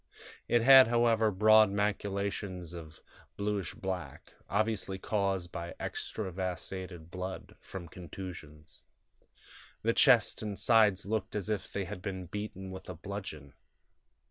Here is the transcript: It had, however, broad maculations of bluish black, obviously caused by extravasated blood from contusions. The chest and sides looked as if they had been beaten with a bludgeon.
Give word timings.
It 0.47 0.63
had, 0.63 0.87
however, 0.87 1.29
broad 1.29 1.69
maculations 1.69 2.73
of 2.73 3.01
bluish 3.37 3.75
black, 3.75 4.33
obviously 4.49 4.97
caused 4.97 5.51
by 5.51 5.75
extravasated 5.79 7.11
blood 7.11 7.55
from 7.59 7.87
contusions. 7.87 8.81
The 9.83 9.93
chest 9.93 10.41
and 10.41 10.57
sides 10.57 11.05
looked 11.05 11.35
as 11.35 11.49
if 11.51 11.71
they 11.71 11.85
had 11.85 12.01
been 12.01 12.25
beaten 12.25 12.71
with 12.71 12.89
a 12.89 12.95
bludgeon. 12.95 13.53